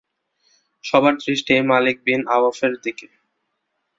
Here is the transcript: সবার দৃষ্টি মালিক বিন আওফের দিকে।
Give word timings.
সবার 0.83 1.13
দৃষ্টি 1.23 1.53
মালিক 1.71 1.97
বিন 2.05 2.21
আওফের 2.35 2.73
দিকে। 2.83 3.07